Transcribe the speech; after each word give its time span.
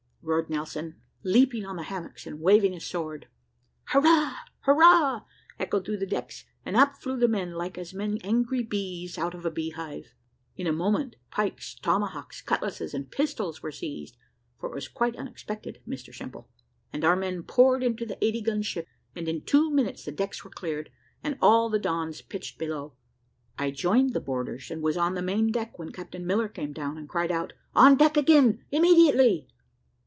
roared 0.23 0.51
Nelson, 0.51 1.01
leaping 1.23 1.65
on 1.65 1.77
the 1.77 1.81
hammocks 1.83 2.27
and 2.27 2.39
waving 2.39 2.73
his 2.73 2.85
sword. 2.85 3.27
"`Hurrah! 3.91 4.35
hurrah!' 4.59 5.21
echoed 5.57 5.83
through 5.83 5.97
the 5.97 6.05
decks, 6.05 6.45
and 6.63 6.75
up 6.75 6.95
flew 6.97 7.17
the 7.17 7.27
men, 7.27 7.53
like 7.55 7.75
as 7.75 7.91
[men] 7.91 8.19
angry 8.23 8.61
bees 8.61 9.17
out 9.17 9.33
of 9.33 9.47
a 9.47 9.51
bee 9.51 9.71
hive. 9.71 10.13
In 10.55 10.67
a 10.67 10.71
moment 10.71 11.15
pikes, 11.31 11.73
tomahawks, 11.73 12.39
cutlasses, 12.43 12.93
and 12.93 13.09
pistols 13.09 13.63
were 13.63 13.71
seized 13.71 14.15
(for 14.59 14.69
it 14.71 14.75
was 14.75 14.87
quite 14.87 15.15
unexpected, 15.15 15.81
Mr 15.87 16.13
Simple), 16.13 16.47
and 16.93 17.03
our 17.03 17.15
men 17.15 17.41
poured 17.41 17.81
into 17.83 18.05
the 18.05 18.23
eighty 18.23 18.41
gun 18.41 18.61
ship, 18.61 18.85
and 19.15 19.27
in 19.27 19.41
two 19.41 19.71
minutes 19.71 20.05
the 20.05 20.11
decks 20.11 20.43
were 20.43 20.51
cleared, 20.51 20.91
and 21.23 21.35
all 21.41 21.67
the 21.67 21.79
Dons 21.79 22.21
pitched 22.21 22.59
below. 22.59 22.93
I 23.57 23.71
joined 23.71 24.13
the 24.13 24.21
boarders 24.21 24.69
and 24.69 24.83
was 24.83 24.97
on 24.97 25.15
the 25.15 25.23
main 25.23 25.51
deck 25.51 25.79
when 25.79 25.91
Captain 25.91 26.27
Miller 26.27 26.47
came 26.47 26.73
down, 26.73 26.99
and 26.99 27.09
cried 27.09 27.31
out, 27.31 27.53
`On 27.75 27.97
deck 27.97 28.15
again 28.17 28.63
immediately.' 28.69 29.47